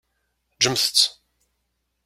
[0.55, 0.97] Ǧǧemt-t.